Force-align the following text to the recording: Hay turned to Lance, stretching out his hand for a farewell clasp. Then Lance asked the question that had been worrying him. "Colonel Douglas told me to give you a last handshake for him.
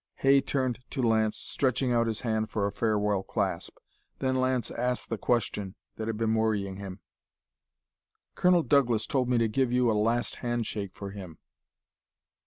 Hay 0.25 0.41
turned 0.41 0.79
to 0.89 1.01
Lance, 1.03 1.37
stretching 1.37 1.93
out 1.93 2.07
his 2.07 2.21
hand 2.21 2.49
for 2.49 2.65
a 2.65 2.71
farewell 2.71 3.21
clasp. 3.21 3.77
Then 4.17 4.35
Lance 4.35 4.71
asked 4.71 5.09
the 5.09 5.17
question 5.19 5.75
that 5.97 6.07
had 6.07 6.17
been 6.17 6.33
worrying 6.33 6.77
him. 6.77 7.01
"Colonel 8.33 8.63
Douglas 8.63 9.05
told 9.05 9.29
me 9.29 9.37
to 9.37 9.47
give 9.47 9.71
you 9.71 9.91
a 9.91 9.93
last 9.93 10.37
handshake 10.37 10.95
for 10.95 11.11
him. 11.11 11.37